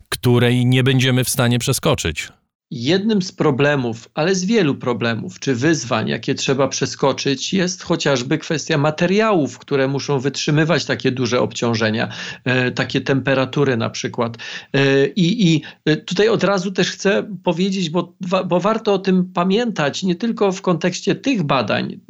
której 0.09 0.67
nie 0.67 0.85
będziemy 0.85 1.25
w 1.25 1.29
stanie 1.29 1.59
przeskoczyć. 1.59 2.29
Jednym 2.71 3.23
z 3.23 3.33
problemów, 3.33 4.09
ale 4.15 4.35
z 4.35 4.45
wielu 4.45 4.75
problemów 4.75 5.41
czy 5.41 5.55
wyzwań, 5.55 6.09
jakie 6.09 6.35
trzeba 6.35 6.69
przeskoczyć, 6.69 7.53
jest 7.53 7.83
chociażby 7.83 8.39
kwestia 8.39 8.79
materiałów, 8.79 9.59
które 9.59 9.89
muszą 9.89 10.21
wytrzymywać 10.21 10.85
takie 10.85 11.11
duże 11.11 11.41
obciążenia, 11.41 12.09
e, 12.45 12.71
takie 12.71 13.01
temperatury 13.01 13.77
na 13.77 13.91
przykład. 13.91 14.37
E, 14.73 15.07
I, 15.07 15.55
I 15.55 15.63
e, 15.85 15.97
tutaj 15.97 16.29
od 16.29 16.45
razu 16.45 16.73
też 16.73 16.91
chcę 16.91 17.37
powiedzieć, 17.43 17.91
bo, 17.91 18.15
bo 18.47 18.61
warto 18.61 18.95
o 18.95 18.99
tym 18.99 19.33
pamiętać, 19.35 20.03
nie 20.03 20.15
tylko 20.15 20.53
w 20.53 20.63
kontekście 20.63 21.15
tych 21.15 21.43
badań, 21.43 22.01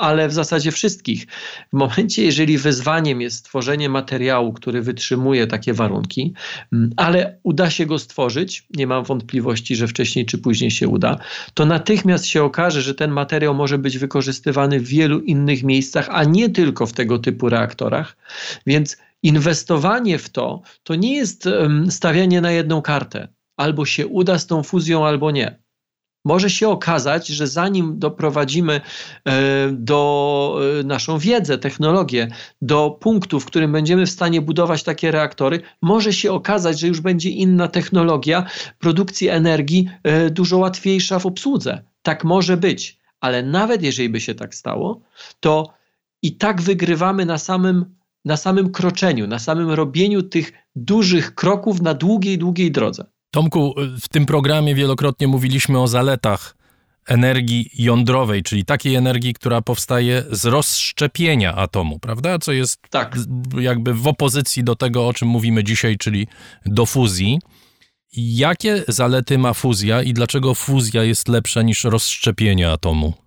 ale 0.00 0.28
w 0.28 0.32
zasadzie 0.32 0.72
wszystkich. 0.72 1.26
W 1.72 1.76
momencie, 1.76 2.24
jeżeli 2.24 2.58
wyzwaniem 2.58 3.20
jest 3.20 3.36
stworzenie 3.36 3.88
materiału, 3.88 4.52
który 4.52 4.82
wytrzymuje 4.82 5.46
takie 5.46 5.74
warunki, 5.74 6.34
ale 6.96 7.38
uda 7.42 7.70
się 7.70 7.86
go 7.86 7.98
stworzyć, 7.98 8.66
nie 8.76 8.86
mam 8.86 9.04
wątpliwości, 9.04 9.76
że 9.76 9.88
w 9.88 9.95
wcześniej 9.96 10.26
czy 10.26 10.38
później 10.38 10.70
się 10.70 10.88
uda, 10.88 11.18
to 11.54 11.66
natychmiast 11.66 12.26
się 12.26 12.42
okaże, 12.42 12.82
że 12.82 12.94
ten 12.94 13.10
materiał 13.10 13.54
może 13.54 13.78
być 13.78 13.98
wykorzystywany 13.98 14.80
w 14.80 14.88
wielu 14.88 15.20
innych 15.20 15.62
miejscach, 15.62 16.08
a 16.10 16.24
nie 16.24 16.48
tylko 16.48 16.86
w 16.86 16.92
tego 16.92 17.18
typu 17.18 17.48
reaktorach. 17.48 18.16
Więc 18.66 18.96
inwestowanie 19.22 20.18
w 20.18 20.28
to 20.28 20.62
to 20.82 20.94
nie 20.94 21.16
jest 21.16 21.48
stawianie 21.88 22.40
na 22.40 22.50
jedną 22.50 22.82
kartę. 22.82 23.28
Albo 23.56 23.84
się 23.84 24.06
uda 24.06 24.38
z 24.38 24.46
tą 24.46 24.62
fuzją, 24.62 25.06
albo 25.06 25.30
nie 25.30 25.65
może 26.26 26.50
się 26.50 26.68
okazać, 26.68 27.28
że 27.28 27.46
zanim 27.46 27.98
doprowadzimy 27.98 28.80
e, 29.24 29.32
do 29.72 30.60
e, 30.80 30.84
naszą 30.84 31.18
wiedzę, 31.18 31.58
technologię, 31.58 32.28
do 32.62 32.90
punktu, 33.00 33.40
w 33.40 33.46
którym 33.46 33.72
będziemy 33.72 34.06
w 34.06 34.10
stanie 34.10 34.42
budować 34.42 34.82
takie 34.82 35.10
reaktory, 35.10 35.60
może 35.82 36.12
się 36.12 36.32
okazać, 36.32 36.80
że 36.80 36.86
już 36.86 37.00
będzie 37.00 37.30
inna 37.30 37.68
technologia 37.68 38.46
produkcji 38.78 39.28
energii, 39.28 39.88
e, 40.02 40.30
dużo 40.30 40.58
łatwiejsza 40.58 41.18
w 41.18 41.26
obsłudze. 41.26 41.82
Tak 42.02 42.24
może 42.24 42.56
być, 42.56 42.98
ale 43.20 43.42
nawet 43.42 43.82
jeżeli 43.82 44.08
by 44.08 44.20
się 44.20 44.34
tak 44.34 44.54
stało, 44.54 45.00
to 45.40 45.74
i 46.22 46.36
tak 46.36 46.62
wygrywamy 46.62 47.26
na 47.26 47.38
samym, 47.38 47.94
na 48.24 48.36
samym 48.36 48.72
kroczeniu, 48.72 49.26
na 49.26 49.38
samym 49.38 49.70
robieniu 49.70 50.22
tych 50.22 50.52
dużych 50.76 51.34
kroków 51.34 51.82
na 51.82 51.94
długiej, 51.94 52.38
długiej 52.38 52.70
drodze. 52.70 53.15
Tomku, 53.30 53.74
w 54.00 54.08
tym 54.08 54.26
programie 54.26 54.74
wielokrotnie 54.74 55.28
mówiliśmy 55.28 55.80
o 55.80 55.88
zaletach 55.88 56.56
energii 57.06 57.70
jądrowej, 57.78 58.42
czyli 58.42 58.64
takiej 58.64 58.94
energii, 58.94 59.34
która 59.34 59.62
powstaje 59.62 60.24
z 60.30 60.44
rozszczepienia 60.44 61.54
atomu, 61.54 61.98
prawda? 61.98 62.38
Co 62.38 62.52
jest 62.52 62.80
tak. 62.90 63.16
jakby 63.60 63.94
w 63.94 64.06
opozycji 64.06 64.64
do 64.64 64.76
tego, 64.76 65.08
o 65.08 65.12
czym 65.12 65.28
mówimy 65.28 65.64
dzisiaj, 65.64 65.96
czyli 65.96 66.26
do 66.66 66.86
fuzji. 66.86 67.38
Jakie 68.16 68.84
zalety 68.88 69.38
ma 69.38 69.54
fuzja 69.54 70.02
i 70.02 70.12
dlaczego 70.12 70.54
fuzja 70.54 71.02
jest 71.02 71.28
lepsza 71.28 71.62
niż 71.62 71.84
rozszczepienie 71.84 72.70
atomu? 72.70 73.25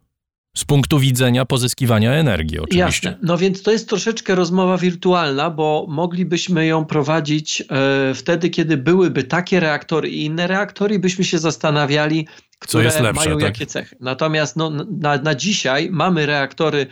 Z 0.59 0.65
punktu 0.65 0.99
widzenia 0.99 1.45
pozyskiwania 1.45 2.13
energii, 2.13 2.59
oczywiście. 2.59 3.09
Jasne. 3.09 3.27
No 3.27 3.37
więc 3.37 3.61
to 3.61 3.71
jest 3.71 3.89
troszeczkę 3.89 4.35
rozmowa 4.35 4.77
wirtualna, 4.77 5.49
bo 5.49 5.85
moglibyśmy 5.89 6.65
ją 6.65 6.85
prowadzić 6.85 7.61
e, 7.61 8.13
wtedy, 8.13 8.49
kiedy 8.49 8.77
byłyby 8.77 9.23
takie 9.23 9.59
reaktory 9.59 10.09
i 10.09 10.25
inne 10.25 10.47
reaktory, 10.47 10.99
byśmy 10.99 11.23
się 11.23 11.39
zastanawiali, 11.39 12.27
które 12.59 12.83
lepsze, 12.83 13.13
mają 13.13 13.37
tak? 13.37 13.41
jakie 13.41 13.65
cechy. 13.65 13.95
Natomiast 13.99 14.55
no, 14.55 14.69
na, 14.99 15.17
na 15.17 15.35
dzisiaj 15.35 15.89
mamy 15.91 16.25
reaktory, 16.25 16.87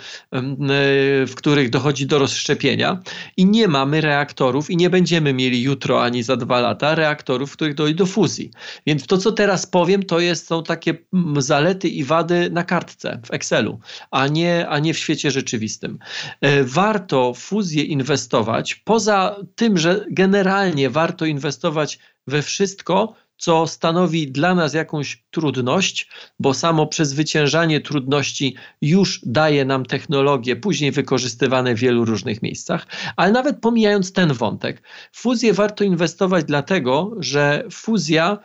w 1.27 1.31
których 1.35 1.69
dochodzi 1.69 2.07
do 2.07 2.19
rozszczepienia 2.19 2.99
i 3.37 3.45
nie 3.45 3.67
mamy 3.67 4.01
reaktorów 4.01 4.69
i 4.69 4.77
nie 4.77 4.89
będziemy 4.89 5.33
mieli 5.33 5.61
jutro 5.61 6.03
ani 6.03 6.23
za 6.23 6.37
dwa 6.37 6.59
lata 6.59 6.95
reaktorów, 6.95 7.51
w 7.51 7.53
których 7.53 7.75
dojdzie 7.75 7.95
do 7.95 8.05
fuzji. 8.05 8.51
Więc 8.85 9.07
to, 9.07 9.17
co 9.17 9.31
teraz 9.31 9.65
powiem, 9.65 10.03
to 10.03 10.19
jest, 10.19 10.47
są 10.47 10.63
takie 10.63 10.97
zalety 11.37 11.87
i 11.87 12.03
wady 12.03 12.49
na 12.51 12.63
kartce 12.63 13.19
w 13.25 13.33
Excelu, 13.33 13.79
a 14.11 14.27
nie, 14.27 14.67
a 14.69 14.79
nie 14.79 14.93
w 14.93 14.97
świecie 14.97 15.31
rzeczywistym. 15.31 15.99
E, 16.41 16.63
warto 16.63 17.33
w 17.33 17.39
fuzję 17.39 17.83
inwestować, 17.83 18.75
poza 18.75 19.35
tym, 19.55 19.77
że 19.77 20.05
generalnie 20.11 20.89
warto 20.89 21.25
inwestować 21.25 21.99
we 22.27 22.41
wszystko, 22.41 23.13
co 23.37 23.67
stanowi 23.67 24.31
dla 24.31 24.55
nas 24.55 24.73
jakąś 24.73 25.23
trudność, 25.31 26.09
bo 26.39 26.53
samo 26.53 26.87
przezwyciężanie 26.87 27.81
trudności 27.81 28.55
już 28.81 29.21
daje 29.23 29.65
nam 29.65 29.85
technologie, 29.85 30.55
później 30.55 30.91
wykorzystywane 30.91 31.75
w 31.75 31.79
wielu 31.79 32.05
różnych 32.05 32.41
miejscach. 32.41 32.87
Ale 33.15 33.31
nawet 33.31 33.59
pomijając 33.61 34.13
ten 34.13 34.33
wątek, 34.33 34.83
w 35.11 35.21
fuzję 35.21 35.53
warto 35.53 35.83
inwestować 35.83 36.45
dlatego, 36.45 37.11
że 37.19 37.63
fuzja, 37.71 38.37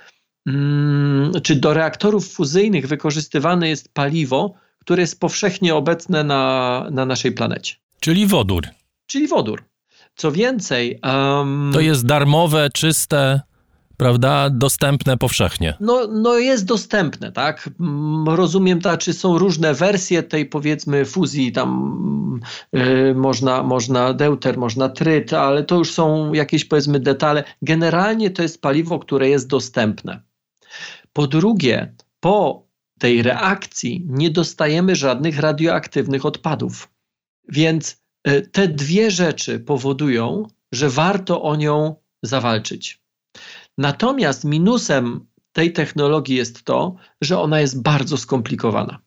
mm, 0.47 1.33
czy 1.43 1.57
do 1.57 1.75
reaktorów 1.75 2.33
fuzyjnych 2.33 2.87
wykorzystywane 2.89 3.69
jest 3.69 3.95
paliwo, 3.95 4.55
które 4.79 5.01
jest 5.01 5.21
powszechnie 5.21 5.75
obecne 5.75 6.25
na, 6.25 6.87
na 6.91 7.07
naszej 7.07 7.33
planecie. 7.33 7.75
Czyli 8.01 8.27
wodór. 8.27 8.67
Czyli 9.07 9.29
wodór. 9.29 9.65
Co 10.17 10.33
więcej. 10.33 11.01
Um, 11.03 11.71
to 11.75 11.81
jest 11.81 12.07
darmowe, 12.07 12.71
czyste 12.75 13.41
prawda, 14.03 14.51
dostępne 14.51 15.17
powszechnie. 15.17 15.75
No, 15.81 16.07
no 16.07 16.39
jest 16.39 16.65
dostępne, 16.65 17.33
tak. 17.33 17.71
Mm, 17.81 18.29
rozumiem, 18.29 18.81
ta, 18.81 18.97
czy 18.97 19.13
są 19.13 19.39
różne 19.39 19.75
wersje 19.75 20.23
tej 20.23 20.47
powiedzmy 20.47 21.05
fuzji, 21.05 21.53
tam 21.53 22.41
yy, 22.73 23.15
można, 23.15 23.63
można 23.63 24.13
deuter, 24.13 24.59
można 24.59 24.89
tryt, 24.89 25.33
ale 25.33 25.65
to 25.65 25.79
już 25.79 25.93
są 25.93 26.33
jakieś 26.33 26.65
powiedzmy 26.65 27.01
detale. 27.01 27.45
Generalnie 27.63 28.31
to 28.31 28.43
jest 28.43 28.61
paliwo, 28.61 28.99
które 28.99 29.29
jest 29.29 29.49
dostępne. 29.49 30.23
Po 31.13 31.27
drugie, 31.27 31.95
po 32.21 32.67
tej 32.99 33.23
reakcji 33.23 34.07
nie 34.09 34.31
dostajemy 34.31 34.97
żadnych 34.97 35.39
radioaktywnych 35.39 36.27
odpadów. 36.27 36.89
Więc 37.49 38.03
y, 38.29 38.43
te 38.53 38.69
dwie 38.69 39.11
rzeczy 39.11 39.61
powodują, 39.61 40.47
że 40.73 40.89
warto 40.89 41.43
o 41.43 41.57
nią 41.57 41.95
zawalczyć. 42.23 43.03
Natomiast 43.79 44.45
minusem 44.45 45.27
tej 45.53 45.73
technologii 45.73 46.37
jest 46.37 46.65
to, 46.65 46.97
że 47.21 47.39
ona 47.39 47.61
jest 47.61 47.83
bardzo 47.83 48.17
skomplikowana. 48.17 48.99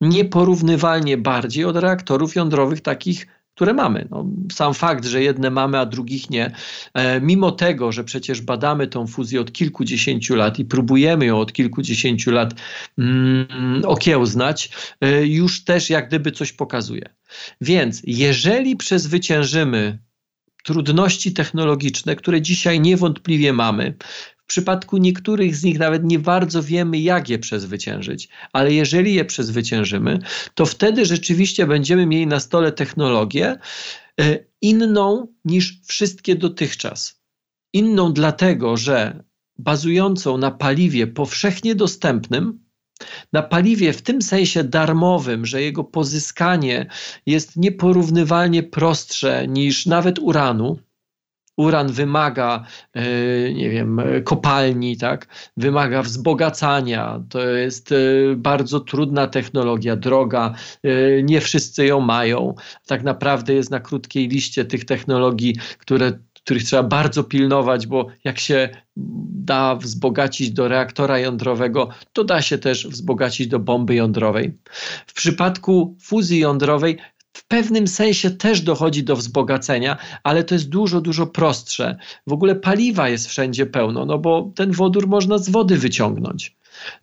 Nieporównywalnie 0.00 1.18
bardziej 1.18 1.64
od 1.64 1.76
reaktorów 1.76 2.34
jądrowych 2.34 2.80
takich, 2.80 3.26
które 3.54 3.74
mamy. 3.74 4.08
No, 4.10 4.26
sam 4.52 4.74
fakt, 4.74 5.04
że 5.04 5.22
jedne 5.22 5.50
mamy, 5.50 5.78
a 5.78 5.86
drugich 5.86 6.30
nie, 6.30 6.54
e, 6.94 7.20
mimo 7.20 7.52
tego, 7.52 7.92
że 7.92 8.04
przecież 8.04 8.40
badamy 8.40 8.86
tą 8.86 9.06
fuzję 9.06 9.40
od 9.40 9.52
kilkudziesięciu 9.52 10.34
lat 10.34 10.58
i 10.58 10.64
próbujemy 10.64 11.26
ją 11.26 11.38
od 11.38 11.52
kilkudziesięciu 11.52 12.30
lat 12.30 12.54
mm, 12.98 13.82
okiełznać, 13.86 14.70
e, 15.00 15.26
już 15.26 15.64
też 15.64 15.90
jak 15.90 16.08
gdyby 16.08 16.32
coś 16.32 16.52
pokazuje. 16.52 17.14
Więc 17.60 18.02
jeżeli 18.04 18.76
przezwyciężymy 18.76 19.98
trudności 20.64 21.32
technologiczne, 21.32 22.16
które 22.16 22.42
dzisiaj 22.42 22.80
niewątpliwie 22.80 23.52
mamy. 23.52 23.94
W 24.36 24.46
przypadku 24.46 24.96
niektórych 24.96 25.56
z 25.56 25.64
nich 25.64 25.78
nawet 25.78 26.04
nie 26.04 26.18
bardzo 26.18 26.62
wiemy, 26.62 26.98
jak 26.98 27.28
je 27.28 27.38
przezwyciężyć, 27.38 28.28
ale 28.52 28.72
jeżeli 28.72 29.14
je 29.14 29.24
przezwyciężymy, 29.24 30.18
to 30.54 30.66
wtedy 30.66 31.06
rzeczywiście 31.06 31.66
będziemy 31.66 32.06
mieli 32.06 32.26
na 32.26 32.40
stole 32.40 32.72
technologię 32.72 33.56
e, 34.20 34.38
inną 34.60 35.28
niż 35.44 35.80
wszystkie 35.86 36.34
dotychczas. 36.34 37.20
Inną 37.72 38.12
dlatego, 38.12 38.76
że 38.76 39.24
bazującą 39.58 40.38
na 40.38 40.50
paliwie 40.50 41.06
powszechnie 41.06 41.74
dostępnym, 41.74 42.63
na 43.32 43.42
paliwie 43.42 43.92
w 43.92 44.02
tym 44.02 44.22
sensie 44.22 44.64
darmowym, 44.64 45.46
że 45.46 45.62
jego 45.62 45.84
pozyskanie 45.84 46.86
jest 47.26 47.56
nieporównywalnie 47.56 48.62
prostsze 48.62 49.48
niż 49.48 49.86
nawet 49.86 50.18
uranu. 50.18 50.78
Uran 51.56 51.92
wymaga, 51.92 52.64
e, 52.92 53.02
nie 53.52 53.70
wiem, 53.70 54.00
kopalni, 54.24 54.96
tak? 54.96 55.26
wymaga 55.56 56.02
wzbogacania. 56.02 57.22
To 57.28 57.48
jest 57.48 57.92
e, 57.92 57.96
bardzo 58.36 58.80
trudna 58.80 59.26
technologia, 59.26 59.96
droga. 59.96 60.54
E, 60.82 61.22
nie 61.22 61.40
wszyscy 61.40 61.86
ją 61.86 62.00
mają. 62.00 62.54
Tak 62.86 63.02
naprawdę 63.02 63.54
jest 63.54 63.70
na 63.70 63.80
krótkiej 63.80 64.28
liście 64.28 64.64
tych 64.64 64.84
technologii, 64.84 65.54
które 65.78 66.12
których 66.44 66.64
trzeba 66.64 66.82
bardzo 66.82 67.24
pilnować, 67.24 67.86
bo 67.86 68.06
jak 68.24 68.38
się 68.38 68.68
da 68.96 69.76
wzbogacić 69.76 70.50
do 70.50 70.68
reaktora 70.68 71.18
jądrowego, 71.18 71.88
to 72.12 72.24
da 72.24 72.42
się 72.42 72.58
też 72.58 72.86
wzbogacić 72.88 73.46
do 73.48 73.58
bomby 73.58 73.94
jądrowej. 73.94 74.58
W 75.06 75.12
przypadku 75.12 75.96
fuzji 76.00 76.38
jądrowej 76.38 76.98
w 77.32 77.46
pewnym 77.46 77.88
sensie 77.88 78.30
też 78.30 78.60
dochodzi 78.60 79.04
do 79.04 79.16
wzbogacenia, 79.16 79.96
ale 80.22 80.44
to 80.44 80.54
jest 80.54 80.68
dużo, 80.68 81.00
dużo 81.00 81.26
prostsze. 81.26 81.96
W 82.26 82.32
ogóle 82.32 82.54
paliwa 82.54 83.08
jest 83.08 83.26
wszędzie 83.26 83.66
pełno, 83.66 84.04
no 84.04 84.18
bo 84.18 84.52
ten 84.54 84.72
wodór 84.72 85.08
można 85.08 85.38
z 85.38 85.48
wody 85.48 85.78
wyciągnąć. 85.78 86.56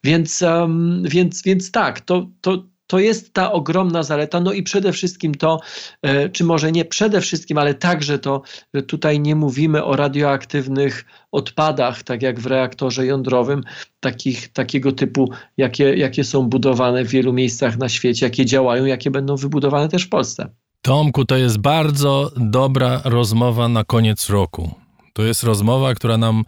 Więc, 0.03 0.41
um, 0.41 1.03
więc, 1.05 1.43
więc 1.43 1.71
tak, 1.71 2.01
to, 2.01 2.27
to, 2.41 2.63
to 2.91 2.99
jest 2.99 3.33
ta 3.33 3.51
ogromna 3.51 4.03
zaleta. 4.03 4.39
No 4.39 4.53
i 4.53 4.63
przede 4.63 4.91
wszystkim 4.93 5.35
to, 5.35 5.59
e, 6.01 6.29
czy 6.29 6.43
może 6.43 6.71
nie 6.71 6.85
przede 6.85 7.21
wszystkim, 7.21 7.57
ale 7.57 7.73
także 7.73 8.19
to, 8.19 8.41
że 8.73 8.83
tutaj 8.83 9.19
nie 9.19 9.35
mówimy 9.35 9.83
o 9.83 9.95
radioaktywnych 9.95 11.05
odpadach, 11.31 12.03
tak 12.03 12.21
jak 12.21 12.39
w 12.39 12.45
reaktorze 12.45 13.05
jądrowym, 13.05 13.63
takich, 13.99 14.53
takiego 14.53 14.91
typu, 14.91 15.31
jakie, 15.57 15.83
jakie 15.83 16.23
są 16.23 16.49
budowane 16.49 17.05
w 17.05 17.09
wielu 17.09 17.33
miejscach 17.33 17.77
na 17.77 17.89
świecie, 17.89 18.25
jakie 18.25 18.45
działają, 18.45 18.85
jakie 18.85 19.11
będą 19.11 19.35
wybudowane 19.35 19.89
też 19.89 20.03
w 20.03 20.09
Polsce. 20.09 20.49
Tomku, 20.81 21.25
to 21.25 21.37
jest 21.37 21.57
bardzo 21.57 22.31
dobra 22.37 23.01
rozmowa 23.03 23.67
na 23.67 23.83
koniec 23.83 24.29
roku. 24.29 24.71
To 25.13 25.23
jest 25.23 25.43
rozmowa, 25.43 25.93
która 25.93 26.17
nam 26.17 26.43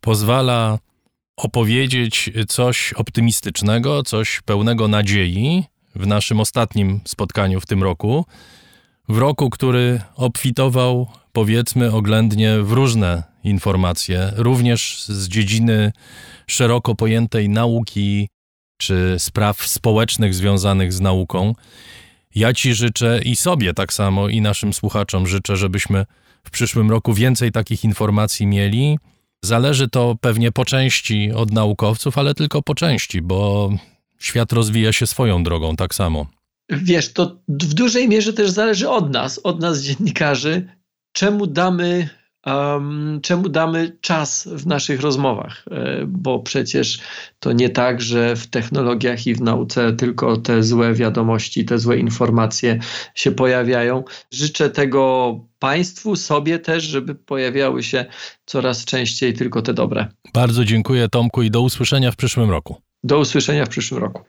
pozwala 0.00 0.78
opowiedzieć 1.36 2.30
coś 2.48 2.92
optymistycznego, 2.92 4.02
coś 4.02 4.40
pełnego 4.44 4.88
nadziei, 4.88 5.64
w 5.98 6.06
naszym 6.06 6.40
ostatnim 6.40 7.00
spotkaniu 7.04 7.60
w 7.60 7.66
tym 7.66 7.82
roku. 7.82 8.24
W 9.08 9.18
roku, 9.18 9.50
który 9.50 10.00
obfitował, 10.16 11.08
powiedzmy, 11.32 11.92
oględnie 11.92 12.58
w 12.58 12.72
różne 12.72 13.22
informacje, 13.44 14.32
również 14.36 15.04
z 15.04 15.28
dziedziny 15.28 15.92
szeroko 16.46 16.94
pojętej 16.94 17.48
nauki 17.48 18.28
czy 18.80 19.16
spraw 19.18 19.66
społecznych 19.66 20.34
związanych 20.34 20.92
z 20.92 21.00
nauką. 21.00 21.54
Ja 22.34 22.52
Ci 22.52 22.74
życzę 22.74 23.20
i 23.24 23.36
sobie 23.36 23.74
tak 23.74 23.92
samo, 23.92 24.28
i 24.28 24.40
naszym 24.40 24.72
słuchaczom 24.72 25.26
życzę, 25.26 25.56
żebyśmy 25.56 26.06
w 26.44 26.50
przyszłym 26.50 26.90
roku 26.90 27.14
więcej 27.14 27.52
takich 27.52 27.84
informacji 27.84 28.46
mieli. 28.46 28.98
Zależy 29.44 29.88
to 29.88 30.16
pewnie 30.20 30.52
po 30.52 30.64
części 30.64 31.32
od 31.32 31.52
naukowców, 31.52 32.18
ale 32.18 32.34
tylko 32.34 32.62
po 32.62 32.74
części, 32.74 33.22
bo 33.22 33.70
świat 34.18 34.52
rozwija 34.52 34.92
się 34.92 35.06
swoją 35.06 35.42
drogą 35.42 35.76
tak 35.76 35.94
samo. 35.94 36.26
Wiesz, 36.70 37.12
to 37.12 37.38
w 37.48 37.74
dużej 37.74 38.08
mierze 38.08 38.32
też 38.32 38.50
zależy 38.50 38.88
od 38.88 39.12
nas, 39.12 39.38
od 39.38 39.60
nas 39.60 39.80
dziennikarzy, 39.80 40.68
czemu 41.12 41.46
damy, 41.46 42.08
um, 42.46 43.20
czemu 43.22 43.48
damy 43.48 43.96
czas 44.00 44.48
w 44.52 44.66
naszych 44.66 45.00
rozmowach, 45.00 45.64
e, 45.70 46.04
bo 46.06 46.38
przecież 46.38 46.98
to 47.38 47.52
nie 47.52 47.70
tak, 47.70 48.00
że 48.00 48.36
w 48.36 48.46
technologiach 48.46 49.26
i 49.26 49.34
w 49.34 49.40
nauce 49.40 49.92
tylko 49.92 50.36
te 50.36 50.62
złe 50.62 50.94
wiadomości, 50.94 51.64
te 51.64 51.78
złe 51.78 51.98
informacje 51.98 52.78
się 53.14 53.30
pojawiają. 53.30 54.04
Życzę 54.30 54.70
tego 54.70 55.34
Państwu, 55.58 56.16
sobie 56.16 56.58
też, 56.58 56.84
żeby 56.84 57.14
pojawiały 57.14 57.82
się 57.82 58.04
coraz 58.46 58.84
częściej 58.84 59.34
tylko 59.34 59.62
te 59.62 59.74
dobre. 59.74 60.06
Bardzo 60.34 60.64
dziękuję 60.64 61.08
Tomku 61.08 61.42
i 61.42 61.50
do 61.50 61.60
usłyszenia 61.60 62.10
w 62.10 62.16
przyszłym 62.16 62.50
roku. 62.50 62.87
Do 63.04 63.18
usłyszenia 63.18 63.66
w 63.66 63.68
przyszłym 63.68 64.00
roku. 64.00 64.22